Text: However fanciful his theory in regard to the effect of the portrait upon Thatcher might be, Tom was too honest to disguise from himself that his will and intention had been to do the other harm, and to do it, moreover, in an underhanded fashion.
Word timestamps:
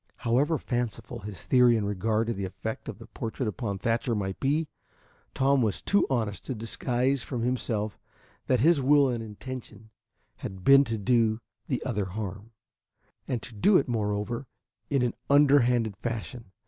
However 0.25 0.57
fanciful 0.57 1.19
his 1.19 1.43
theory 1.43 1.77
in 1.77 1.85
regard 1.85 2.25
to 2.25 2.33
the 2.33 2.45
effect 2.45 2.89
of 2.89 2.97
the 2.97 3.05
portrait 3.05 3.47
upon 3.47 3.77
Thatcher 3.77 4.15
might 4.15 4.39
be, 4.39 4.67
Tom 5.35 5.61
was 5.61 5.79
too 5.79 6.07
honest 6.09 6.43
to 6.47 6.55
disguise 6.55 7.21
from 7.21 7.43
himself 7.43 7.99
that 8.47 8.61
his 8.61 8.81
will 8.81 9.09
and 9.09 9.21
intention 9.21 9.91
had 10.37 10.63
been 10.63 10.83
to 10.85 10.97
do 10.97 11.39
the 11.67 11.83
other 11.85 12.05
harm, 12.05 12.49
and 13.27 13.43
to 13.43 13.53
do 13.53 13.77
it, 13.77 13.87
moreover, 13.87 14.47
in 14.89 15.03
an 15.03 15.13
underhanded 15.29 15.95
fashion. 15.97 16.51